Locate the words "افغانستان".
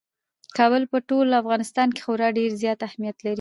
1.41-1.87